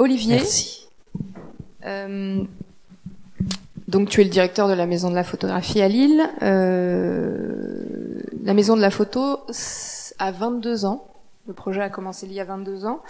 Olivier. 0.00 0.36
Merci. 0.36 0.88
Euh, 1.84 2.42
donc 3.86 4.08
tu 4.08 4.22
es 4.22 4.24
le 4.24 4.30
directeur 4.30 4.66
de 4.66 4.72
la 4.72 4.86
Maison 4.86 5.10
de 5.10 5.14
la 5.14 5.24
photographie 5.24 5.82
à 5.82 5.88
Lille. 5.88 6.22
Euh, 6.40 7.82
la 8.42 8.54
Maison 8.54 8.76
de 8.76 8.80
la 8.80 8.90
photo 8.90 9.40
a 10.18 10.32
22 10.32 10.86
ans. 10.86 11.06
Le 11.46 11.52
projet 11.52 11.82
a 11.82 11.90
commencé 11.90 12.24
il 12.24 12.32
y 12.32 12.40
a 12.40 12.44
22 12.44 12.86
ans. 12.86 13.02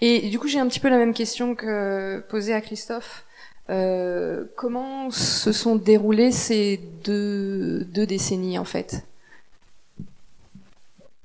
Et 0.00 0.28
du 0.28 0.38
coup, 0.38 0.46
j'ai 0.46 0.60
un 0.60 0.68
petit 0.68 0.78
peu 0.78 0.88
la 0.88 0.98
même 0.98 1.14
question 1.14 1.56
que 1.56 2.20
posée 2.28 2.54
à 2.54 2.60
Christophe. 2.60 3.24
Euh, 3.68 4.44
comment 4.54 5.10
se 5.10 5.50
sont 5.50 5.74
déroulées 5.74 6.30
ces 6.30 6.80
deux, 7.02 7.84
deux 7.86 8.06
décennies 8.06 8.60
en 8.60 8.64
fait? 8.64 9.04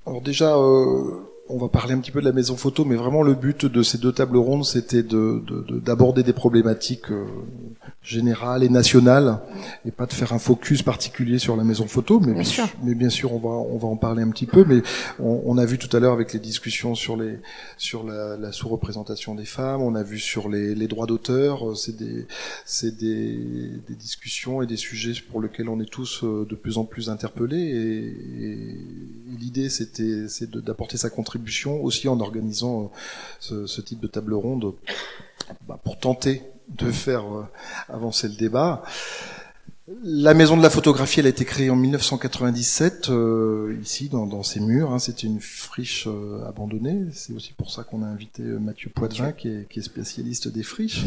Alors 0.04 0.20
déjà, 0.20 0.56
euh, 0.56 1.31
on 1.52 1.58
va 1.58 1.68
parler 1.68 1.92
un 1.92 1.98
petit 1.98 2.10
peu 2.10 2.20
de 2.20 2.24
la 2.24 2.32
maison 2.32 2.56
photo, 2.56 2.84
mais 2.84 2.96
vraiment 2.96 3.22
le 3.22 3.34
but 3.34 3.66
de 3.66 3.82
ces 3.82 3.98
deux 3.98 4.12
tables 4.12 4.38
rondes, 4.38 4.64
c'était 4.64 5.02
d'aborder 5.02 6.22
de, 6.22 6.26
de, 6.26 6.26
des 6.26 6.32
problématiques 6.32 7.10
euh, 7.10 7.26
générales 8.02 8.64
et 8.64 8.68
nationales, 8.68 9.38
et 9.84 9.90
pas 9.90 10.06
de 10.06 10.12
faire 10.12 10.32
un 10.32 10.38
focus 10.38 10.82
particulier 10.82 11.38
sur 11.38 11.56
la 11.56 11.64
maison 11.64 11.86
photo. 11.86 12.20
Mais 12.20 12.32
bien, 12.32 12.44
sûr. 12.44 12.66
mais 12.82 12.94
bien 12.94 13.10
sûr, 13.10 13.32
on 13.34 13.38
va 13.38 13.50
on 13.50 13.76
va 13.76 13.88
en 13.88 13.96
parler 13.96 14.22
un 14.22 14.30
petit 14.30 14.46
peu. 14.46 14.64
Mais 14.66 14.82
on, 15.20 15.42
on 15.44 15.58
a 15.58 15.64
vu 15.66 15.78
tout 15.78 15.94
à 15.94 16.00
l'heure 16.00 16.14
avec 16.14 16.32
les 16.32 16.40
discussions 16.40 16.94
sur 16.94 17.16
les 17.16 17.38
sur 17.76 18.04
la, 18.04 18.36
la 18.36 18.50
sous-représentation 18.52 19.34
des 19.34 19.44
femmes, 19.44 19.82
on 19.82 19.94
a 19.94 20.02
vu 20.02 20.18
sur 20.18 20.48
les, 20.48 20.74
les 20.74 20.88
droits 20.88 21.06
d'auteur. 21.06 21.70
Euh, 21.70 21.74
c'est 21.74 21.96
des 21.96 22.26
c'est 22.64 22.96
des, 22.96 23.36
des, 23.88 23.94
discussions 23.94 24.62
et 24.62 24.66
des 24.66 24.76
sujets 24.76 25.12
pour 25.30 25.42
lesquels 25.42 25.68
on 25.68 25.80
est 25.80 25.90
tous 25.90 26.24
euh, 26.24 26.46
de 26.48 26.54
plus 26.54 26.78
en 26.78 26.84
plus 26.84 27.10
interpellés. 27.10 27.58
Et, 27.58 28.44
et 28.44 29.38
l'idée, 29.38 29.68
c'était 29.68 30.28
c'est 30.28 30.50
d'apporter 30.50 30.96
sa 30.96 31.10
contribution 31.10 31.41
aussi 31.82 32.08
en 32.08 32.20
organisant 32.20 32.90
euh, 33.50 33.66
ce, 33.66 33.80
type 33.80 34.00
de 34.00 34.06
table 34.06 34.34
ronde 34.34 34.74
bah, 35.66 35.78
pour 35.82 35.98
tenter 35.98 36.42
de 36.68 36.90
faire 36.90 37.24
euh, 37.24 37.46
avancer 37.88 38.28
le 38.28 38.34
débat. 38.34 38.82
La 40.00 40.32
maison 40.32 40.56
de 40.56 40.62
la 40.62 40.70
photographie, 40.70 41.20
elle 41.20 41.26
a 41.26 41.30
été 41.30 41.44
créée 41.44 41.68
en 41.68 41.76
1997 41.76 43.10
euh, 43.10 43.76
ici 43.82 44.08
dans, 44.08 44.26
dans, 44.26 44.42
ces 44.42 44.60
murs. 44.60 44.92
Hein, 44.92 44.98
C'était 44.98 45.26
une 45.26 45.40
friche 45.40 46.06
euh, 46.06 46.46
abandonnée. 46.46 47.06
C'est 47.12 47.32
aussi 47.34 47.52
pour 47.52 47.70
ça 47.70 47.82
qu'on 47.82 48.02
a 48.02 48.06
invité 48.06 48.42
euh, 48.42 48.58
Mathieu 48.58 48.90
Poitvin, 48.94 49.32
qui 49.32 49.48
est, 49.48 49.68
qui 49.68 49.80
est 49.80 49.82
spécialiste 49.82 50.48
des 50.48 50.62
friches. 50.62 51.04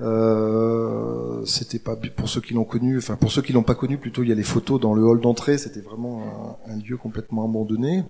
Euh, 0.00 1.44
C'était 1.46 1.78
pas 1.78 1.96
pour 1.96 2.28
ceux 2.28 2.40
qui 2.40 2.54
l'ont 2.54 2.64
connu, 2.64 2.98
enfin 2.98 3.16
pour 3.16 3.32
ceux 3.32 3.42
qui 3.42 3.52
l'ont 3.52 3.62
pas 3.62 3.74
connu, 3.74 3.96
plutôt 3.98 4.22
il 4.22 4.28
y 4.28 4.32
a 4.32 4.36
les 4.36 4.42
photos 4.42 4.80
dans 4.80 4.94
le 4.94 5.02
hall 5.02 5.20
d'entrée. 5.20 5.58
C'était 5.58 5.80
vraiment 5.80 6.58
un, 6.68 6.72
un, 6.72 6.76
lieu 6.76 6.96
complètement 6.96 7.44
abandonné. 7.44 8.04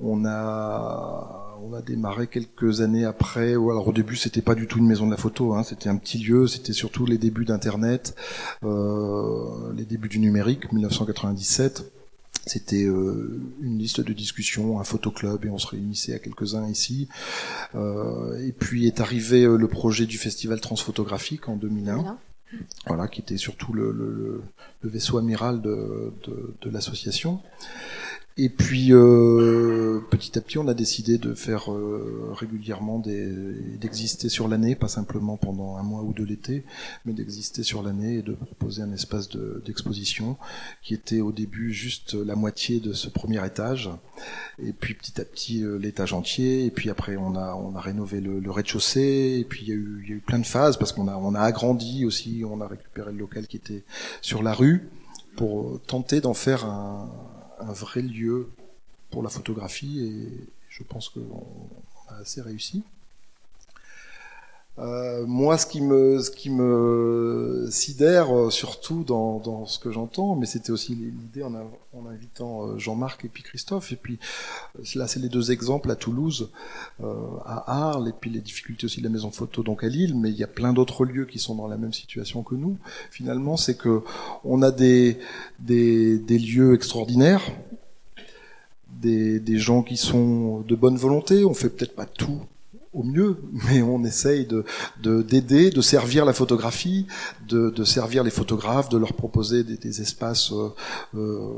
On 0.00 0.24
a 0.26 1.55
on 1.62 1.74
a 1.74 1.82
démarré 1.82 2.26
quelques 2.26 2.80
années 2.80 3.04
après. 3.04 3.56
Ou 3.56 3.70
alors 3.70 3.88
au 3.88 3.92
début 3.92 4.16
c'était 4.16 4.42
pas 4.42 4.54
du 4.54 4.66
tout 4.66 4.78
une 4.78 4.86
maison 4.86 5.06
de 5.06 5.10
la 5.10 5.16
photo. 5.16 5.54
Hein, 5.54 5.62
C'était 5.62 5.88
un 5.88 5.96
petit 5.96 6.18
lieu. 6.18 6.46
C'était 6.46 6.72
surtout 6.72 7.06
les 7.06 7.18
débuts 7.18 7.44
d'Internet. 7.44 8.14
Euh, 8.64 9.72
les 9.74 9.84
débuts 9.84 10.08
du 10.08 10.18
numérique, 10.18 10.72
1997. 10.72 11.92
C'était 12.46 12.84
euh, 12.84 13.40
une 13.60 13.76
liste 13.76 14.00
de 14.00 14.12
discussion, 14.12 14.78
un 14.78 14.84
photoclub, 14.84 15.44
et 15.44 15.50
on 15.50 15.58
se 15.58 15.66
réunissait 15.66 16.14
à 16.14 16.20
quelques-uns 16.20 16.68
ici. 16.68 17.08
Euh, 17.74 18.40
et 18.46 18.52
puis 18.52 18.86
est 18.86 19.00
arrivé 19.00 19.42
euh, 19.42 19.56
le 19.56 19.66
projet 19.66 20.06
du 20.06 20.16
festival 20.16 20.60
transphotographique 20.60 21.48
en 21.48 21.56
2001. 21.56 21.96
Voilà. 21.96 22.18
voilà 22.86 23.08
qui 23.08 23.20
était 23.20 23.36
surtout 23.36 23.72
le, 23.72 23.90
le, 23.90 24.42
le 24.80 24.88
vaisseau 24.88 25.18
amiral 25.18 25.60
de, 25.60 26.12
de, 26.24 26.54
de 26.60 26.70
l'association. 26.70 27.40
Et 28.38 28.50
puis 28.50 28.92
euh, 28.92 30.00
petit 30.10 30.36
à 30.36 30.42
petit, 30.42 30.58
on 30.58 30.68
a 30.68 30.74
décidé 30.74 31.16
de 31.16 31.32
faire 31.32 31.72
euh, 31.72 32.32
régulièrement 32.34 32.98
d'exister 32.98 34.28
sur 34.28 34.46
l'année, 34.46 34.74
pas 34.74 34.88
simplement 34.88 35.38
pendant 35.38 35.76
un 35.76 35.82
mois 35.82 36.02
ou 36.02 36.12
deux 36.12 36.24
l'été, 36.24 36.62
mais 37.06 37.14
d'exister 37.14 37.62
sur 37.62 37.82
l'année 37.82 38.16
et 38.16 38.22
de 38.22 38.34
proposer 38.34 38.82
un 38.82 38.92
espace 38.92 39.30
de, 39.30 39.62
d'exposition 39.64 40.36
qui 40.82 40.92
était 40.92 41.22
au 41.22 41.32
début 41.32 41.72
juste 41.72 42.12
la 42.12 42.36
moitié 42.36 42.78
de 42.78 42.92
ce 42.92 43.08
premier 43.08 43.44
étage, 43.46 43.88
et 44.62 44.74
puis 44.74 44.92
petit 44.92 45.18
à 45.18 45.24
petit 45.24 45.64
euh, 45.64 45.78
l'étage 45.78 46.12
entier, 46.12 46.66
et 46.66 46.70
puis 46.70 46.90
après 46.90 47.16
on 47.16 47.36
a 47.36 47.54
on 47.54 47.74
a 47.74 47.80
rénové 47.80 48.20
le, 48.20 48.38
le 48.38 48.50
rez-de-chaussée, 48.50 49.38
et 49.40 49.44
puis 49.44 49.62
il 49.62 49.68
y 49.68 49.72
a 49.72 49.76
eu 49.76 50.04
y 50.06 50.12
a 50.12 50.16
eu 50.16 50.20
plein 50.20 50.40
de 50.40 50.46
phases 50.46 50.76
parce 50.76 50.92
qu'on 50.92 51.08
a 51.08 51.16
on 51.16 51.34
a 51.34 51.40
agrandi 51.40 52.04
aussi, 52.04 52.42
on 52.46 52.60
a 52.60 52.66
récupéré 52.66 53.12
le 53.12 53.18
local 53.18 53.46
qui 53.46 53.56
était 53.56 53.82
sur 54.20 54.42
la 54.42 54.52
rue 54.52 54.90
pour 55.36 55.80
tenter 55.86 56.20
d'en 56.20 56.34
faire 56.34 56.66
un 56.66 57.08
un 57.66 57.72
vrai 57.72 58.02
lieu 58.02 58.50
pour 59.10 59.22
la 59.22 59.28
photographie 59.28 60.00
et 60.00 60.48
je 60.68 60.82
pense 60.82 61.08
qu'on 61.08 61.68
a 62.08 62.16
assez 62.16 62.40
réussi. 62.40 62.84
Euh, 64.78 65.24
moi, 65.26 65.56
ce 65.56 65.66
qui 65.66 65.80
me, 65.80 66.20
ce 66.20 66.30
qui 66.30 66.50
me 66.50 67.66
sidère 67.70 68.36
euh, 68.36 68.50
surtout 68.50 69.04
dans, 69.04 69.38
dans 69.38 69.64
ce 69.64 69.78
que 69.78 69.90
j'entends, 69.90 70.36
mais 70.36 70.44
c'était 70.44 70.70
aussi 70.70 70.94
l'idée 70.94 71.42
en, 71.42 71.54
invitant 72.10 72.66
euh, 72.66 72.78
Jean-Marc 72.78 73.24
et 73.24 73.28
puis 73.28 73.42
Christophe, 73.42 73.92
et 73.92 73.96
puis 73.96 74.18
là, 74.94 75.08
c'est 75.08 75.18
les 75.18 75.30
deux 75.30 75.50
exemples 75.50 75.90
à 75.90 75.96
Toulouse, 75.96 76.50
euh, 77.02 77.14
à 77.46 77.88
Arles, 77.88 78.08
et 78.08 78.12
puis 78.12 78.28
les 78.28 78.40
difficultés 78.40 78.84
aussi 78.84 79.00
de 79.00 79.04
la 79.04 79.10
maison 79.10 79.30
photo 79.30 79.62
donc 79.62 79.82
à 79.82 79.88
Lille, 79.88 80.14
mais 80.14 80.30
il 80.30 80.36
y 80.36 80.44
a 80.44 80.48
plein 80.48 80.74
d'autres 80.74 81.06
lieux 81.06 81.24
qui 81.24 81.38
sont 81.38 81.54
dans 81.54 81.68
la 81.68 81.78
même 81.78 81.94
situation 81.94 82.42
que 82.42 82.54
nous. 82.54 82.76
Finalement, 83.10 83.56
c'est 83.56 83.76
que 83.78 84.02
on 84.44 84.60
a 84.60 84.70
des, 84.70 85.18
des, 85.58 86.18
des 86.18 86.38
lieux 86.38 86.74
extraordinaires, 86.74 87.42
des, 88.90 89.40
des 89.40 89.58
gens 89.58 89.82
qui 89.82 89.96
sont 89.96 90.60
de 90.60 90.74
bonne 90.74 90.96
volonté. 90.96 91.44
On 91.46 91.54
fait 91.54 91.70
peut-être 91.70 91.94
pas 91.94 92.06
tout 92.06 92.42
au 92.96 93.02
mieux, 93.02 93.36
mais 93.68 93.82
on 93.82 94.02
essaye 94.04 94.46
de 94.46 94.64
d'aider, 95.22 95.70
de, 95.70 95.80
servir 95.80 96.24
la 96.24 96.32
photographie, 96.32 97.06
de, 97.48 97.70
de, 97.70 97.84
servir 97.84 98.24
les 98.24 98.30
photographes, 98.30 98.88
de 98.88 98.98
leur 98.98 99.12
proposer 99.12 99.62
des, 99.62 99.76
des 99.76 100.00
espaces 100.00 100.52
euh, 100.52 100.70
euh, 101.14 101.50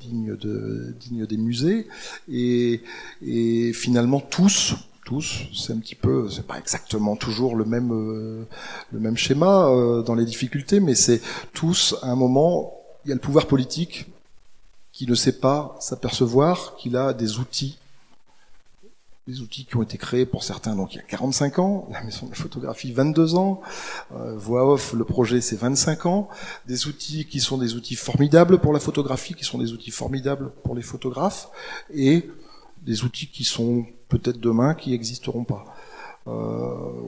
dignes, 0.00 0.36
de, 0.36 0.94
dignes 1.00 1.26
des 1.26 1.36
musées, 1.36 1.86
et, 2.30 2.82
et 3.22 3.72
finalement 3.72 4.20
tous, 4.20 4.74
tous, 5.04 5.44
c'est 5.54 5.72
un 5.72 5.78
petit 5.78 5.94
peu, 5.94 6.28
c'est 6.28 6.46
pas 6.46 6.58
exactement 6.58 7.16
toujours 7.16 7.56
le 7.56 7.64
même 7.64 7.92
euh, 7.92 8.44
le 8.92 9.00
même 9.00 9.16
schéma 9.16 9.68
euh, 9.68 10.02
dans 10.02 10.14
les 10.14 10.24
difficultés, 10.24 10.80
mais 10.80 10.94
c'est 10.94 11.22
tous 11.54 11.94
à 12.02 12.08
un 12.10 12.16
moment, 12.16 12.74
il 13.04 13.08
y 13.08 13.12
a 13.12 13.14
le 13.14 13.20
pouvoir 13.20 13.46
politique 13.46 14.06
qui 14.92 15.06
ne 15.06 15.14
sait 15.14 15.38
pas 15.38 15.76
s'apercevoir 15.80 16.74
qu'il 16.76 16.96
a 16.96 17.12
des 17.12 17.38
outils 17.38 17.78
des 19.28 19.42
outils 19.42 19.66
qui 19.66 19.76
ont 19.76 19.82
été 19.82 19.98
créés 19.98 20.24
pour 20.24 20.42
certains 20.42 20.74
donc 20.74 20.94
il 20.94 20.96
y 20.96 21.00
a 21.00 21.02
45 21.02 21.58
ans, 21.58 21.86
la 21.92 22.02
maison 22.02 22.26
de 22.26 22.34
photographie 22.34 22.92
22 22.92 23.34
ans, 23.34 23.60
euh, 24.16 24.34
voix 24.38 24.72
off 24.72 24.94
le 24.94 25.04
projet 25.04 25.42
c'est 25.42 25.56
25 25.56 26.06
ans, 26.06 26.28
des 26.66 26.86
outils 26.86 27.26
qui 27.26 27.38
sont 27.40 27.58
des 27.58 27.74
outils 27.74 27.94
formidables 27.94 28.58
pour 28.58 28.72
la 28.72 28.80
photographie, 28.80 29.34
qui 29.34 29.44
sont 29.44 29.58
des 29.58 29.74
outils 29.74 29.90
formidables 29.90 30.50
pour 30.64 30.74
les 30.74 30.80
photographes, 30.80 31.50
et 31.92 32.30
des 32.86 33.04
outils 33.04 33.26
qui 33.26 33.44
sont 33.44 33.84
peut-être 34.08 34.40
demain 34.40 34.74
qui 34.74 34.92
n'existeront 34.92 35.44
pas. 35.44 35.66
Euh, 36.26 36.32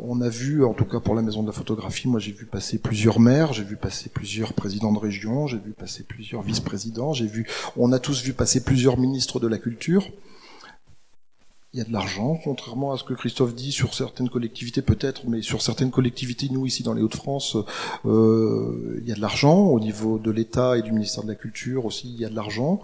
on 0.05 0.21
a 0.21 0.29
vu, 0.29 0.63
en 0.63 0.75
tout 0.75 0.85
cas 0.85 1.01
pour 1.01 1.15
la 1.15 1.23
maison 1.23 1.41
de 1.41 1.47
la 1.47 1.55
photographie, 1.55 2.07
moi 2.07 2.21
j'ai 2.21 2.33
vu 2.33 2.45
passer 2.45 2.79
plusieurs 2.79 3.19
maires, 3.19 3.55
j'ai 3.55 3.65
vu 3.65 3.77
passer 3.77 4.11
plusieurs 4.11 4.53
présidents 4.53 4.93
de 4.93 4.99
région, 4.99 5.47
j'ai 5.47 5.59
vu 5.59 5.71
passer 5.71 6.03
plusieurs 6.03 6.43
vice-présidents, 6.43 7.15
j'ai 7.15 7.27
vu, 7.27 7.47
on 7.79 7.93
a 7.93 7.99
tous 7.99 8.23
vu 8.23 8.35
passer 8.35 8.63
plusieurs 8.63 8.99
ministres 8.99 9.41
de 9.41 9.47
la 9.47 9.57
culture 9.57 10.11
il 11.73 11.79
y 11.79 11.81
a 11.81 11.85
de 11.85 11.93
l'argent, 11.93 12.39
contrairement 12.43 12.93
à 12.93 12.99
ce 12.99 13.05
que 13.05 13.15
Christophe 13.15 13.55
dit 13.55 13.71
sur 13.71 13.95
certaines 13.95 14.29
collectivités 14.29 14.83
peut-être, 14.83 15.29
mais 15.29 15.41
sur 15.41 15.63
certaines 15.63 15.93
collectivités, 15.93 16.49
nous 16.51 16.67
ici 16.67 16.83
dans 16.83 16.95
les 16.95 17.03
Hauts-de-France, 17.03 17.57
euh, 18.07 18.99
il 19.01 19.09
y 19.09 19.13
a 19.13 19.15
de 19.15 19.21
l'argent 19.21 19.57
au 19.57 19.79
niveau 19.79 20.19
de 20.19 20.33
l'État 20.33 20.77
et 20.77 20.83
du 20.83 20.91
ministère 20.91 21.23
de 21.23 21.29
la 21.29 21.37
Culture 21.37 21.85
aussi, 21.87 22.09
il 22.13 22.21
y 22.21 22.25
a 22.25 22.29
de 22.29 22.35
l'argent. 22.35 22.81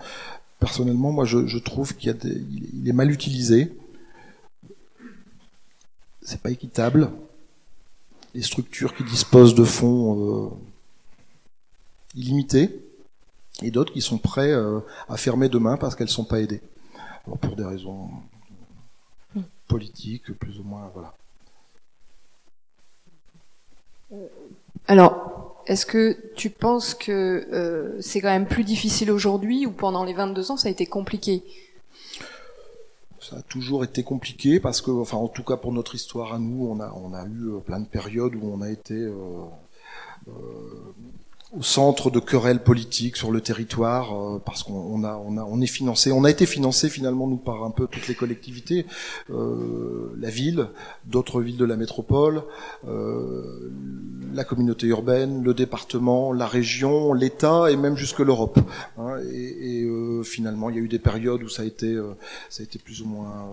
Personnellement, 0.61 1.11
moi, 1.11 1.25
je, 1.25 1.59
trouve 1.59 1.97
qu'il 1.97 2.17
il 2.23 2.89
est 2.89 2.93
mal 2.93 3.11
utilisé. 3.11 3.77
C'est 6.23 6.41
pas 6.41 6.51
équitable. 6.51 7.11
Les 8.35 8.43
structures 8.43 8.95
qui 8.95 9.05
disposent 9.05 9.55
de 9.55 9.65
fonds 9.65 10.47
euh, 10.47 10.49
illimités 12.15 12.81
et 13.63 13.71
d'autres 13.71 13.93
qui 13.93 14.01
sont 14.01 14.19
prêts 14.19 14.53
euh, 14.53 14.81
à 15.09 15.17
fermer 15.17 15.49
demain 15.49 15.77
parce 15.77 15.97
qu'elles 15.97 16.09
sont 16.09 16.25
pas 16.25 16.41
aidées. 16.41 16.61
Pour 17.41 17.57
des 17.57 17.65
raisons 17.65 18.11
politique, 19.69 20.33
plus 20.39 20.59
ou 20.59 20.63
moins, 20.63 20.91
voilà. 20.95 21.15
Alors, 24.89 25.63
est-ce 25.67 25.85
que 25.85 26.17
tu 26.37 26.51
penses 26.51 26.95
que 26.95 27.49
euh, 27.53 28.01
c'est 28.01 28.21
quand 28.21 28.29
même 28.29 28.47
plus 28.47 28.65
difficile 28.65 29.11
aujourd'hui 29.11 29.67
ou 29.67 29.73
pendant 29.73 30.05
les 30.05 30.15
22 30.15 30.53
ans 30.53 30.57
ça 30.57 30.69
a 30.69 30.71
été 30.71 30.87
compliqué? 30.87 31.43
Ça 33.21 33.39
a 33.39 33.43
toujours 33.43 33.83
été 33.83 34.05
compliqué 34.05 34.61
parce 34.61 34.81
que, 34.81 34.93
enfin, 34.93 35.17
en 35.17 35.27
tout 35.27 35.43
cas 35.43 35.57
pour 35.57 35.73
notre 35.73 35.97
histoire 35.97 36.33
à 36.33 36.39
nous, 36.39 36.69
on 36.69 36.79
a, 36.79 36.93
on 36.93 37.13
a 37.13 37.25
eu 37.27 37.61
plein 37.65 37.81
de 37.81 37.87
périodes 37.87 38.37
où 38.37 38.43
on 38.45 38.63
a 38.63 38.71
été 38.71 38.95
euh, 38.95 39.13
euh, 40.29 40.33
au 41.53 41.63
centre 41.63 42.11
de 42.11 42.19
querelles 42.19 42.63
politiques 42.63 43.17
sur 43.17 43.31
le 43.31 43.41
territoire 43.41 44.15
euh, 44.15 44.43
parce 44.45 44.65
qu'on 44.65 45.05
a, 45.05 45.17
on 45.17 45.37
a, 45.39 45.45
on 45.45 45.61
est 45.61 45.67
financé, 45.67 46.11
on 46.11 46.25
a 46.25 46.31
été 46.31 46.45
financé 46.45 46.89
finalement 46.89 47.27
nous 47.29 47.37
par 47.37 47.63
un 47.63 47.71
peu 47.71 47.87
toutes 47.87 48.09
les 48.09 48.15
collectivités, 48.15 48.85
euh, 49.31 50.13
la 50.19 50.29
ville, 50.29 50.69
d'autres 51.05 51.41
villes 51.41 51.57
de 51.57 51.65
la 51.65 51.77
métropole, 51.77 52.43
euh, 52.89 53.71
la 54.35 54.45
communauté 54.45 54.89
urbaine, 54.89 55.45
le 55.45 55.55
département, 55.55 56.33
la 56.33 56.47
région, 56.47 57.13
l'État 57.13 57.71
et 57.71 57.77
même 57.77 57.97
jusque 57.97 58.19
l'Europe. 58.19 58.59
Hein, 58.99 59.19
et, 59.31 59.81
et 59.81 59.85
euh, 59.85 60.25
finalement, 60.25 60.69
il 60.71 60.77
y 60.77 60.79
a 60.79 60.83
eu 60.83 60.89
des 60.89 60.99
périodes 60.99 61.43
où 61.45 61.49
ça 61.49 61.63
a 61.63 61.65
été, 61.65 61.93
euh, 61.93 62.15
ça 62.51 62.63
a 62.63 62.65
été 62.65 62.79
plus 62.79 63.03
ou 63.03 63.07
moins 63.07 63.49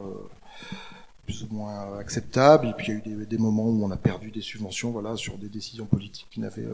plus 1.25 1.43
ou 1.43 1.47
moins 1.53 1.97
acceptable. 1.99 2.67
Et 2.67 2.73
puis 2.73 2.87
il 2.87 2.89
y 2.89 2.95
a 2.95 2.99
eu 2.99 3.17
des, 3.19 3.25
des, 3.25 3.37
moments 3.37 3.63
où 3.63 3.85
on 3.85 3.91
a 3.91 3.97
perdu 3.97 4.29
des 4.31 4.41
subventions, 4.41 4.91
voilà, 4.91 5.15
sur 5.15 5.37
des 5.37 5.47
décisions 5.47 5.85
politiques 5.85 6.27
qui 6.31 6.41
n'avaient 6.41 6.67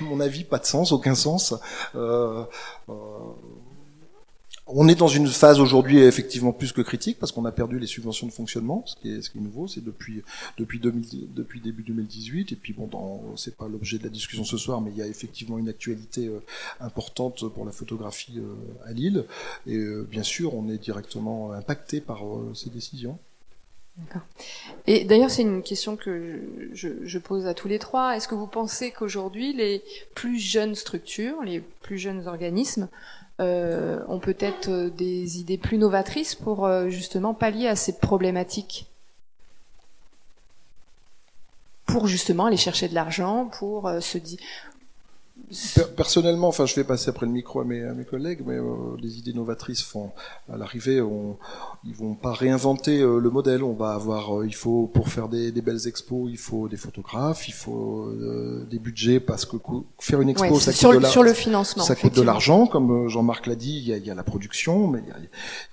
à 0.00 0.04
mon 0.04 0.20
avis, 0.20 0.44
pas 0.44 0.58
de 0.58 0.66
sens, 0.66 0.92
aucun 0.92 1.14
sens. 1.14 1.54
Euh, 1.94 2.44
euh, 2.88 2.94
on 4.70 4.86
est 4.86 4.96
dans 4.96 5.08
une 5.08 5.28
phase 5.28 5.60
aujourd'hui 5.60 6.00
effectivement 6.00 6.52
plus 6.52 6.72
que 6.72 6.82
critique 6.82 7.18
parce 7.18 7.32
qu'on 7.32 7.46
a 7.46 7.52
perdu 7.52 7.78
les 7.78 7.86
subventions 7.86 8.26
de 8.26 8.32
fonctionnement, 8.32 8.82
ce 8.84 8.96
qui 8.96 9.10
est, 9.10 9.34
nouveau, 9.36 9.66
c'est 9.66 9.82
depuis 9.82 10.22
depuis 10.58 10.78
2000, 10.78 11.32
depuis 11.32 11.60
début 11.60 11.82
2018 11.82 12.52
et 12.52 12.56
puis 12.56 12.74
bon, 12.74 12.90
c'est 13.36 13.56
pas 13.56 13.66
l'objet 13.66 13.96
de 13.96 14.04
la 14.04 14.10
discussion 14.10 14.44
ce 14.44 14.58
soir, 14.58 14.82
mais 14.82 14.90
il 14.90 14.98
y 14.98 15.02
a 15.02 15.06
effectivement 15.06 15.58
une 15.58 15.70
actualité 15.70 16.26
euh, 16.26 16.40
importante 16.80 17.48
pour 17.48 17.64
la 17.64 17.72
photographie 17.72 18.42
à 18.84 18.92
Lille 18.92 19.24
et 19.66 19.82
bien 20.10 20.22
sûr 20.22 20.54
on 20.54 20.68
est 20.68 20.78
directement 20.78 21.52
impacté 21.52 22.02
par 22.02 22.20
ces 22.52 22.68
décisions. 22.68 23.18
D'accord. 23.98 24.22
Et 24.86 25.04
d'ailleurs, 25.04 25.30
c'est 25.30 25.42
une 25.42 25.62
question 25.62 25.96
que 25.96 26.40
je, 26.72 27.18
pose 27.18 27.46
à 27.46 27.54
tous 27.54 27.68
les 27.68 27.78
trois. 27.78 28.16
Est-ce 28.16 28.28
que 28.28 28.34
vous 28.34 28.46
pensez 28.46 28.92
qu'aujourd'hui, 28.92 29.52
les 29.52 29.82
plus 30.14 30.38
jeunes 30.38 30.74
structures, 30.74 31.42
les 31.42 31.60
plus 31.60 31.98
jeunes 31.98 32.28
organismes, 32.28 32.88
euh, 33.40 34.00
ont 34.08 34.20
peut-être 34.20 34.88
des 34.88 35.40
idées 35.40 35.58
plus 35.58 35.78
novatrices 35.78 36.34
pour 36.34 36.66
euh, 36.66 36.88
justement 36.88 37.34
pallier 37.34 37.66
à 37.66 37.76
ces 37.76 37.98
problématiques? 37.98 38.86
Pour 41.86 42.06
justement 42.06 42.46
aller 42.46 42.56
chercher 42.56 42.88
de 42.88 42.94
l'argent, 42.94 43.46
pour 43.58 43.88
euh, 43.88 44.00
se 44.00 44.18
dire, 44.18 44.38
Personnellement, 45.96 46.48
enfin, 46.48 46.66
je 46.66 46.74
vais 46.74 46.84
passer 46.84 47.08
après 47.08 47.24
le 47.24 47.32
micro 47.32 47.60
à 47.60 47.64
mes, 47.64 47.82
à 47.82 47.94
mes 47.94 48.04
collègues, 48.04 48.42
mais 48.46 48.56
euh, 48.56 48.96
les 49.00 49.18
idées 49.18 49.32
novatrices 49.32 49.82
font, 49.82 50.10
à 50.52 50.56
l'arrivée, 50.56 51.00
on, 51.00 51.38
ils 51.84 51.94
vont 51.94 52.14
pas 52.14 52.32
réinventer 52.32 53.00
euh, 53.00 53.18
le 53.18 53.30
modèle. 53.30 53.62
On 53.62 53.72
va 53.72 53.94
avoir, 53.94 54.40
euh, 54.40 54.46
il 54.46 54.54
faut 54.54 54.90
pour 54.92 55.08
faire 55.08 55.28
des, 55.28 55.50
des, 55.50 55.62
belles 55.62 55.86
expos, 55.86 56.28
il 56.30 56.36
faut 56.36 56.68
des 56.68 56.76
photographes, 56.76 57.48
il 57.48 57.54
faut 57.54 58.12
des 58.70 58.78
budgets 58.78 59.20
parce 59.20 59.46
que 59.46 59.56
faire 59.98 60.20
une 60.20 60.28
expo, 60.28 60.54
ouais, 60.54 60.60
ça 60.60 60.72
sur, 60.72 60.90
coûte 60.90 61.02
de 61.02 61.06
sur 61.06 61.22
le 61.22 61.32
financement. 61.32 61.82
Ça 61.82 61.94
coûte 61.94 62.14
de 62.14 62.22
l'argent, 62.22 62.66
comme 62.66 63.08
Jean-Marc 63.08 63.46
l'a 63.46 63.56
dit. 63.56 63.78
Il 63.78 63.88
y, 63.88 63.92
a, 63.92 63.96
il 63.96 64.06
y, 64.06 64.10
a, 64.10 64.14
la 64.14 64.24
production, 64.24 64.86
mais 64.86 65.00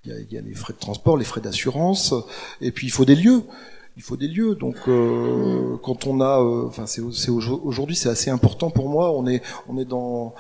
y 0.06 0.12
a, 0.12 0.20
il 0.20 0.34
y 0.34 0.38
a 0.38 0.42
les 0.42 0.54
frais 0.54 0.74
de 0.74 0.80
transport, 0.80 1.18
les 1.18 1.26
frais 1.26 1.42
d'assurance, 1.42 2.14
et 2.62 2.72
puis 2.72 2.88
il 2.88 2.92
faut 2.92 3.06
des 3.06 3.16
lieux 3.16 3.44
il 3.98 4.04
faut 4.04 4.18
des 4.18 4.28
lieux. 4.28 4.56
Donc, 4.56 4.76
euh, 4.88 5.78
quand 5.84 6.08
on 6.08 6.22
a, 6.22 6.42
euh, 6.42 6.68
enfin, 6.68 6.86
c'est 6.86 7.02
aujourd'hui, 7.30 7.96
c'est 7.96 8.10
assez 8.10 8.30
important 8.30 8.70
pour 8.70 8.90
moi. 8.90 9.12
On 9.12 9.28
est, 9.28 9.42
on 9.68 9.78
est 9.78 9.86
dans 9.86 10.34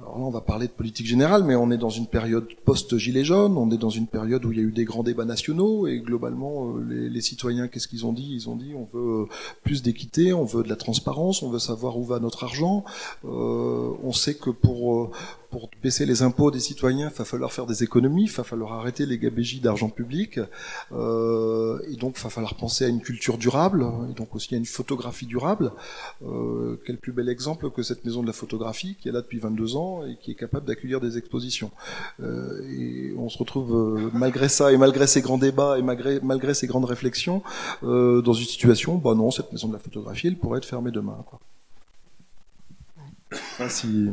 alors 0.00 0.16
là, 0.16 0.24
on 0.26 0.30
va 0.30 0.40
parler 0.40 0.68
de 0.68 0.72
politique 0.72 1.08
générale, 1.08 1.42
mais 1.42 1.56
on 1.56 1.72
est 1.72 1.76
dans 1.76 1.90
une 1.90 2.06
période 2.06 2.46
post-gilet 2.64 3.24
jaune, 3.24 3.58
on 3.58 3.68
est 3.72 3.78
dans 3.78 3.90
une 3.90 4.06
période 4.06 4.44
où 4.44 4.52
il 4.52 4.58
y 4.58 4.60
a 4.60 4.64
eu 4.64 4.70
des 4.70 4.84
grands 4.84 5.02
débats 5.02 5.24
nationaux, 5.24 5.88
et 5.88 5.98
globalement, 5.98 6.68
euh, 6.68 6.84
les, 6.88 7.10
les 7.10 7.20
citoyens, 7.20 7.66
qu'est-ce 7.66 7.88
qu'ils 7.88 8.06
ont 8.06 8.12
dit? 8.12 8.28
Ils 8.32 8.48
ont 8.48 8.54
dit, 8.54 8.74
on 8.76 8.86
veut 8.96 9.26
plus 9.64 9.82
d'équité, 9.82 10.32
on 10.32 10.44
veut 10.44 10.62
de 10.62 10.68
la 10.68 10.76
transparence, 10.76 11.42
on 11.42 11.50
veut 11.50 11.58
savoir 11.58 11.98
où 11.98 12.04
va 12.04 12.20
notre 12.20 12.44
argent. 12.44 12.84
Euh, 13.24 13.90
on 14.04 14.12
sait 14.12 14.34
que 14.34 14.50
pour 14.50 15.10
pour 15.50 15.70
baisser 15.82 16.06
les 16.06 16.22
impôts 16.22 16.50
des 16.50 16.60
citoyens, 16.60 17.10
il 17.12 17.16
va 17.16 17.24
falloir 17.24 17.52
faire 17.52 17.66
des 17.66 17.82
économies, 17.82 18.24
il 18.24 18.30
va 18.30 18.44
falloir 18.44 18.72
arrêter 18.74 19.06
les 19.06 19.18
gabégies 19.18 19.60
d'argent 19.60 19.88
public, 19.88 20.40
euh, 20.92 21.78
et 21.90 21.96
donc 21.96 22.16
il 22.18 22.22
va 22.22 22.30
falloir 22.30 22.54
penser 22.54 22.84
à 22.84 22.88
une 22.88 23.00
culture 23.00 23.38
durable, 23.38 23.86
et 24.10 24.14
donc 24.14 24.34
aussi 24.34 24.54
à 24.54 24.58
une 24.58 24.66
photographie 24.66 25.26
durable. 25.26 25.72
Euh, 26.26 26.80
quel 26.86 26.98
plus 26.98 27.12
bel 27.12 27.28
exemple 27.28 27.70
que 27.70 27.82
cette 27.82 28.04
maison 28.04 28.22
de 28.22 28.26
la 28.26 28.32
photographie 28.32 28.96
qui 29.00 29.08
est 29.08 29.12
là 29.12 29.20
depuis 29.20 29.38
22 29.38 29.76
ans 29.76 30.04
et 30.06 30.16
qui 30.16 30.30
est 30.32 30.34
capable 30.34 30.66
d'accueillir 30.66 31.00
des 31.00 31.18
expositions. 31.18 31.70
Euh, 32.20 32.62
et 32.68 33.14
on 33.16 33.28
se 33.28 33.38
retrouve 33.38 33.74
euh, 33.74 34.10
malgré 34.12 34.48
ça 34.48 34.72
et 34.72 34.76
malgré 34.76 35.06
ces 35.06 35.20
grands 35.20 35.38
débats 35.38 35.78
et 35.78 35.82
malgré, 35.82 36.20
malgré 36.20 36.54
ces 36.54 36.66
grandes 36.66 36.84
réflexions 36.84 37.42
euh, 37.82 38.22
dans 38.22 38.32
une 38.32 38.46
situation, 38.46 38.96
bah 38.96 39.14
non, 39.14 39.30
cette 39.30 39.52
maison 39.52 39.68
de 39.68 39.72
la 39.72 39.78
photographie, 39.78 40.28
elle 40.28 40.36
pourrait 40.36 40.58
être 40.58 40.66
fermée 40.66 40.90
demain. 40.90 41.24
Quoi. 41.26 41.40
Si 43.68 44.10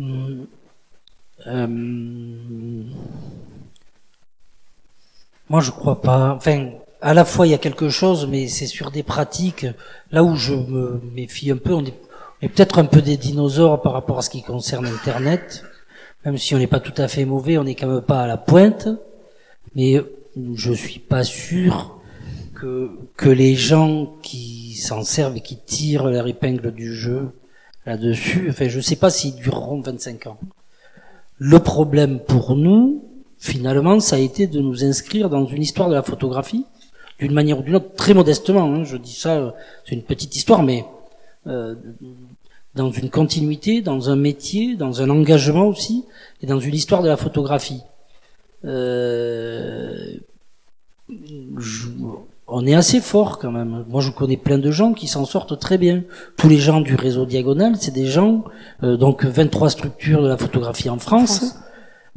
Euh, 0.00 0.44
moi, 5.48 5.60
je 5.60 5.70
crois 5.70 6.00
pas. 6.00 6.32
Enfin, 6.34 6.70
à 7.00 7.14
la 7.14 7.24
fois, 7.24 7.46
il 7.46 7.50
y 7.50 7.54
a 7.54 7.58
quelque 7.58 7.88
chose, 7.88 8.26
mais 8.26 8.48
c'est 8.48 8.66
sur 8.66 8.90
des 8.90 9.02
pratiques. 9.02 9.66
Là 10.10 10.24
où 10.24 10.36
je 10.36 10.54
me 10.54 11.00
méfie 11.14 11.50
un 11.50 11.56
peu, 11.56 11.74
on 11.74 11.84
est, 11.84 12.48
peut-être 12.48 12.78
un 12.78 12.84
peu 12.84 13.02
des 13.02 13.16
dinosaures 13.16 13.82
par 13.82 13.92
rapport 13.92 14.18
à 14.18 14.22
ce 14.22 14.30
qui 14.30 14.42
concerne 14.42 14.86
Internet. 14.86 15.64
Même 16.24 16.38
si 16.38 16.54
on 16.54 16.58
n'est 16.58 16.66
pas 16.66 16.80
tout 16.80 16.94
à 17.00 17.08
fait 17.08 17.24
mauvais, 17.24 17.58
on 17.58 17.64
n'est 17.64 17.74
quand 17.74 17.88
même 17.88 18.02
pas 18.02 18.22
à 18.22 18.26
la 18.26 18.36
pointe. 18.36 18.88
Mais 19.74 20.00
je 20.54 20.72
suis 20.72 21.00
pas 21.00 21.24
sûr 21.24 22.00
que 22.54 22.90
que 23.16 23.28
les 23.28 23.54
gens 23.54 24.14
qui 24.22 24.74
s'en 24.74 25.04
servent 25.04 25.36
et 25.36 25.40
qui 25.40 25.58
tirent 25.58 26.06
leur 26.06 26.26
épingle 26.26 26.72
du 26.72 26.94
jeu 26.94 27.32
là-dessus. 27.86 28.48
Enfin, 28.50 28.68
je 28.68 28.76
ne 28.76 28.82
sais 28.82 28.96
pas 28.96 29.10
s'ils 29.10 29.36
dureront 29.36 29.80
25 29.80 30.26
ans. 30.26 30.38
Le 31.38 31.58
problème 31.58 32.20
pour 32.20 32.56
nous, 32.56 33.04
finalement, 33.38 34.00
ça 34.00 34.16
a 34.16 34.18
été 34.18 34.46
de 34.46 34.60
nous 34.60 34.84
inscrire 34.84 35.28
dans 35.28 35.46
une 35.46 35.62
histoire 35.62 35.88
de 35.88 35.94
la 35.94 36.02
photographie, 36.02 36.64
d'une 37.18 37.32
manière 37.32 37.58
ou 37.58 37.62
d'une 37.62 37.76
autre, 37.76 37.94
très 37.94 38.14
modestement. 38.14 38.64
Hein, 38.64 38.84
je 38.84 38.96
dis 38.96 39.14
ça, 39.14 39.54
c'est 39.84 39.94
une 39.94 40.02
petite 40.02 40.34
histoire, 40.36 40.62
mais 40.62 40.84
euh, 41.46 41.74
dans 42.74 42.90
une 42.90 43.10
continuité, 43.10 43.82
dans 43.82 44.10
un 44.10 44.16
métier, 44.16 44.76
dans 44.76 45.02
un 45.02 45.10
engagement 45.10 45.66
aussi, 45.66 46.04
et 46.42 46.46
dans 46.46 46.60
une 46.60 46.74
histoire 46.74 47.02
de 47.02 47.08
la 47.08 47.16
photographie. 47.16 47.82
Euh, 48.64 50.16
je, 51.08 51.88
on 52.46 52.66
est 52.66 52.74
assez 52.74 53.00
fort 53.00 53.38
quand 53.38 53.50
même. 53.50 53.84
Moi, 53.88 54.00
je 54.00 54.10
connais 54.10 54.36
plein 54.36 54.58
de 54.58 54.70
gens 54.70 54.92
qui 54.92 55.06
s'en 55.06 55.24
sortent 55.24 55.58
très 55.58 55.78
bien. 55.78 56.02
Tous 56.36 56.48
les 56.48 56.58
gens 56.58 56.80
du 56.80 56.94
réseau 56.94 57.24
Diagonal, 57.24 57.76
c'est 57.78 57.94
des 57.94 58.06
gens, 58.06 58.44
euh, 58.82 58.96
donc 58.96 59.24
23 59.24 59.70
structures 59.70 60.22
de 60.22 60.28
la 60.28 60.36
photographie 60.36 60.90
en 60.90 60.98
France. 60.98 61.56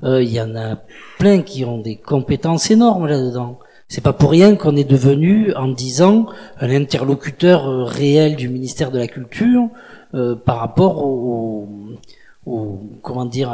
Euh, 0.04 0.22
il 0.22 0.32
y 0.32 0.42
en 0.42 0.56
a 0.56 0.78
plein 1.18 1.42
qui 1.42 1.66
ont 1.66 1.80
des 1.80 1.96
compétences 1.96 2.70
énormes 2.70 3.08
là-dedans. 3.08 3.60
C'est 3.88 4.04
pas 4.04 4.14
pour 4.14 4.32
rien 4.32 4.56
qu'on 4.56 4.76
est 4.76 4.90
devenu, 4.90 5.54
en 5.56 5.70
dix 5.70 6.02
ans, 6.02 6.28
un 6.60 6.70
interlocuteur 6.70 7.68
euh, 7.68 7.84
réel 7.86 8.36
du 8.36 8.50
ministère 8.50 8.92
de 8.92 9.00
la 9.00 9.08
Culture 9.08 9.70
euh, 10.14 10.36
par 10.36 10.60
rapport 10.60 11.06
aux, 11.06 11.68
aux 12.46 12.80
comment 13.02 13.26
dire, 13.26 13.52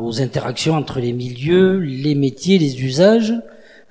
aux 0.00 0.20
interactions 0.22 0.74
entre 0.74 1.00
les 1.00 1.12
milieux, 1.12 1.78
les 1.78 2.14
métiers, 2.14 2.58
les 2.58 2.82
usages 2.82 3.34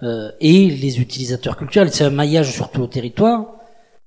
euh, 0.04 0.32
et 0.40 0.70
les 0.70 1.00
utilisateurs 1.00 1.58
culturels. 1.58 1.92
C'est 1.92 2.04
un 2.04 2.10
maillage 2.10 2.52
sur 2.52 2.70
tout 2.72 2.82
le 2.82 2.88
territoire. 2.88 3.56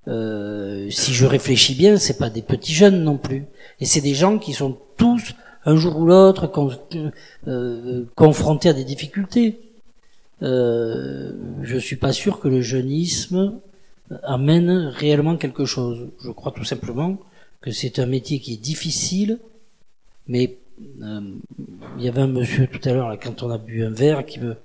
Euh, 0.07 0.91
si 0.91 1.15
je 1.15 1.25
réfléchis 1.25 1.75
bien, 1.75 1.97
c'est 1.97 2.19
pas 2.19 2.31
des 2.31 2.43
petits 2.43 2.75
jeunes 2.75 3.03
non 3.03 3.17
plus. 3.17 3.45
Et 3.81 3.87
c'est 3.87 4.01
des 4.01 4.15
gens 4.15 4.39
qui 4.39 4.53
sont 4.53 4.77
tous, 4.97 5.35
un 5.65 5.77
jour 5.77 5.99
ou 5.99 6.07
l'autre, 6.07 6.51
euh, 7.47 8.05
confrontés 8.15 8.69
à 8.69 8.73
des 8.73 8.85
difficultés. 8.85 9.61
Euh, 10.43 11.33
je 11.63 11.79
suis 11.79 11.97
pas 11.97 12.13
sûr 12.13 12.41
que 12.41 12.49
le 12.49 12.61
jeunisme 12.61 13.55
amène 14.23 14.71
réellement 14.71 15.37
quelque 15.37 15.65
chose. 15.65 16.09
Je 16.23 16.31
crois 16.31 16.53
tout 16.53 16.65
simplement 16.65 17.19
que 17.61 17.71
c'est 17.71 17.99
un 17.99 18.07
métier 18.07 18.41
qui 18.41 18.53
est 18.55 18.63
difficile, 18.63 19.39
mais 20.29 20.59
euh, 21.03 21.21
il 21.99 22.05
y 22.05 22.09
avait 22.09 22.21
un 22.21 22.27
monsieur 22.27 22.67
tout 22.67 22.87
à 22.89 22.93
l'heure, 22.93 23.19
quand 23.23 23.43
on 23.43 23.51
a 23.51 23.59
bu 23.59 23.85
un 23.85 23.91
verre, 23.91 24.27
qui 24.27 24.41
me 24.41 24.57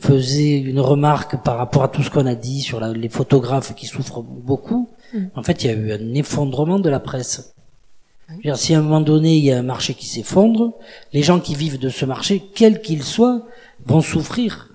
faisait 0.00 0.58
une 0.58 0.80
remarque 0.80 1.42
par 1.42 1.58
rapport 1.58 1.84
à 1.84 1.88
tout 1.88 2.02
ce 2.02 2.10
qu'on 2.10 2.26
a 2.26 2.34
dit 2.34 2.62
sur 2.62 2.80
la, 2.80 2.92
les 2.92 3.08
photographes 3.08 3.74
qui 3.74 3.86
souffrent 3.86 4.22
beaucoup. 4.22 4.88
Mmh. 5.12 5.18
En 5.36 5.42
fait, 5.42 5.62
il 5.62 5.66
y 5.68 5.70
a 5.70 5.76
eu 5.76 5.92
un 5.92 6.14
effondrement 6.14 6.78
de 6.78 6.88
la 6.88 7.00
presse. 7.00 7.54
Dire, 8.42 8.56
si 8.56 8.74
à 8.74 8.78
un 8.78 8.82
moment 8.82 9.00
donné 9.00 9.36
il 9.36 9.44
y 9.44 9.52
a 9.52 9.58
un 9.58 9.62
marché 9.62 9.94
qui 9.94 10.06
s'effondre, 10.06 10.72
les 11.12 11.22
gens 11.22 11.40
qui 11.40 11.54
vivent 11.54 11.78
de 11.78 11.88
ce 11.88 12.04
marché, 12.04 12.42
quel 12.54 12.80
qu'il 12.80 13.02
soit, 13.02 13.42
vont 13.84 14.00
souffrir. 14.00 14.68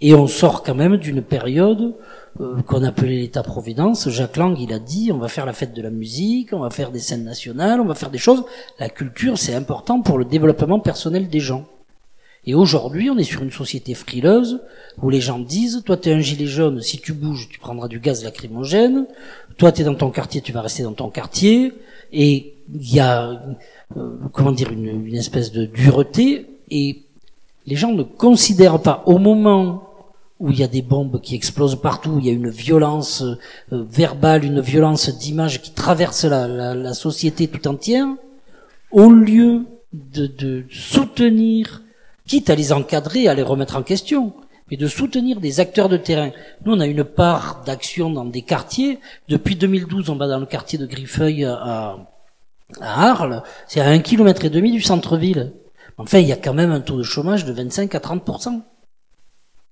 Et 0.00 0.14
on 0.14 0.26
sort 0.26 0.62
quand 0.62 0.74
même 0.74 0.96
d'une 0.98 1.22
période 1.22 1.96
euh, 2.40 2.62
qu'on 2.62 2.84
appelait 2.84 3.16
l'État-providence. 3.16 4.08
Jacques 4.10 4.36
Lang, 4.36 4.56
il 4.60 4.72
a 4.72 4.78
dit, 4.78 5.10
on 5.12 5.18
va 5.18 5.28
faire 5.28 5.46
la 5.46 5.52
fête 5.52 5.74
de 5.74 5.82
la 5.82 5.90
musique, 5.90 6.52
on 6.52 6.60
va 6.60 6.70
faire 6.70 6.92
des 6.92 7.00
scènes 7.00 7.24
nationales, 7.24 7.80
on 7.80 7.86
va 7.86 7.94
faire 7.94 8.10
des 8.10 8.18
choses. 8.18 8.44
La 8.78 8.88
culture, 8.88 9.38
c'est 9.38 9.54
important 9.54 10.02
pour 10.02 10.18
le 10.18 10.24
développement 10.24 10.78
personnel 10.78 11.28
des 11.28 11.40
gens. 11.40 11.64
Et 12.48 12.54
aujourd'hui, 12.54 13.10
on 13.10 13.18
est 13.18 13.24
sur 13.24 13.42
une 13.42 13.50
société 13.50 13.92
frileuse 13.92 14.62
où 15.02 15.10
les 15.10 15.20
gens 15.20 15.38
disent, 15.38 15.82
toi 15.84 15.98
t'es 15.98 16.14
un 16.14 16.20
gilet 16.20 16.46
jaune, 16.46 16.80
si 16.80 16.98
tu 16.98 17.12
bouges, 17.12 17.46
tu 17.50 17.58
prendras 17.58 17.88
du 17.88 18.00
gaz 18.00 18.24
lacrymogène. 18.24 19.04
Toi 19.58 19.70
t'es 19.70 19.84
dans 19.84 19.94
ton 19.94 20.08
quartier, 20.08 20.40
tu 20.40 20.50
vas 20.52 20.62
rester 20.62 20.82
dans 20.82 20.94
ton 20.94 21.10
quartier. 21.10 21.74
Et 22.10 22.54
il 22.74 22.94
y 22.94 23.00
a, 23.00 23.38
euh, 23.98 24.16
comment 24.32 24.52
dire, 24.52 24.72
une, 24.72 25.14
espèce 25.14 25.52
de 25.52 25.66
dureté. 25.66 26.46
Et 26.70 27.02
les 27.66 27.76
gens 27.76 27.92
ne 27.92 28.02
considèrent 28.02 28.80
pas 28.80 29.02
au 29.04 29.18
moment 29.18 29.90
où 30.40 30.50
il 30.50 30.58
y 30.58 30.62
a 30.62 30.68
des 30.68 30.80
bombes 30.80 31.20
qui 31.20 31.34
explosent 31.34 31.78
partout, 31.78 32.12
où 32.12 32.18
il 32.18 32.24
y 32.24 32.30
a 32.30 32.32
une 32.32 32.48
violence 32.48 33.24
euh, 33.72 33.84
verbale, 33.90 34.46
une 34.46 34.62
violence 34.62 35.10
d'image 35.10 35.60
qui 35.60 35.72
traverse 35.72 36.24
la, 36.24 36.48
la, 36.48 36.74
la, 36.74 36.94
société 36.94 37.46
tout 37.46 37.68
entière, 37.68 38.06
au 38.90 39.10
lieu 39.10 39.66
de, 39.92 40.26
de, 40.26 40.64
soutenir, 40.70 41.82
quitte 42.28 42.50
à 42.50 42.54
les 42.54 42.72
encadrer, 42.72 43.26
à 43.26 43.34
les 43.34 43.42
remettre 43.42 43.76
en 43.76 43.82
question, 43.82 44.32
mais 44.70 44.76
de 44.76 44.86
soutenir 44.86 45.40
des 45.40 45.58
acteurs 45.58 45.88
de 45.88 45.96
terrain. 45.96 46.30
Nous, 46.64 46.72
on 46.72 46.80
a 46.80 46.86
une 46.86 47.02
part 47.02 47.62
d'action 47.64 48.10
dans 48.10 48.24
des 48.24 48.42
quartiers. 48.42 49.00
Depuis 49.28 49.56
2012, 49.56 50.10
on 50.10 50.16
va 50.16 50.28
dans 50.28 50.38
le 50.38 50.46
quartier 50.46 50.78
de 50.78 50.86
Griffeuil 50.86 51.44
à, 51.44 51.96
à 52.80 53.10
Arles, 53.10 53.42
c'est 53.66 53.80
à 53.80 53.88
un 53.88 53.98
kilomètre 53.98 54.44
et 54.44 54.50
demi 54.50 54.70
du 54.70 54.82
centre-ville. 54.82 55.52
Enfin, 55.96 56.18
il 56.18 56.28
y 56.28 56.32
a 56.32 56.36
quand 56.36 56.54
même 56.54 56.70
un 56.70 56.80
taux 56.80 56.98
de 56.98 57.02
chômage 57.02 57.44
de 57.44 57.52
25 57.52 57.94
à 57.94 57.98
30% 57.98 58.60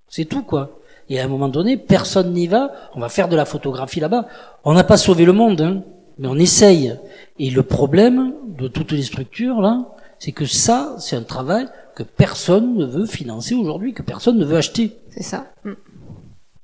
c'est 0.09 0.25
tout, 0.25 0.43
quoi. 0.43 0.81
Et 1.09 1.21
à 1.21 1.25
un 1.25 1.29
moment 1.29 1.49
donné, 1.49 1.77
personne 1.77 2.33
n'y 2.33 2.47
va. 2.47 2.73
On 2.95 3.01
va 3.01 3.09
faire 3.09 3.29
de 3.29 3.37
la 3.37 3.45
photographie 3.45 4.01
là-bas. 4.01 4.27
On 4.65 4.75
n'a 4.75 4.85
pas 4.85 4.97
sauvé 4.97 5.25
le 5.25 5.33
monde, 5.33 5.61
hein, 5.61 5.83
mais 6.19 6.29
on 6.29 6.37
essaye. 6.37 6.97
Et 7.39 7.51
le 7.51 7.63
problème 7.63 8.35
de 8.47 8.69
toutes 8.69 8.93
les 8.93 9.03
structures, 9.03 9.61
là, 9.61 9.87
c'est 10.19 10.33
que 10.33 10.47
ça, 10.47 10.97
c'est 10.99 11.17
un 11.17 11.23
travail 11.23 11.67
que 11.97 12.03
personne 12.03 12.76
ne 12.76 12.85
veut 12.85 13.07
financer 13.07 13.55
aujourd'hui, 13.55 13.95
que 13.95 14.03
personne 14.03 14.38
ne 14.38 14.45
veut 14.45 14.59
acheter. 14.59 14.97
C'est 15.11 15.23
ça. 15.23 15.50
Mm. 15.65 15.73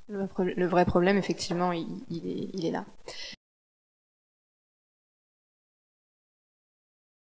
Le, 0.09 0.67
vrai 0.67 0.85
problème, 0.85 1.17
effectivement, 1.17 1.73
il, 1.73 2.67
est 2.67 2.71
là. 2.71 2.85